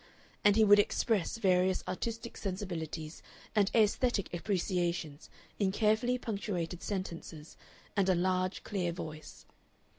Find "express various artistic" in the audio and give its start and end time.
0.79-2.35